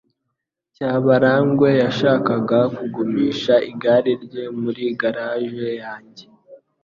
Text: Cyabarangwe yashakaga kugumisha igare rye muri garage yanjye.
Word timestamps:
Cyabarangwe 0.75 1.69
yashakaga 1.81 2.59
kugumisha 2.75 3.53
igare 3.71 4.13
rye 4.23 4.43
muri 4.61 4.83
garage 4.99 5.69
yanjye. 5.83 6.25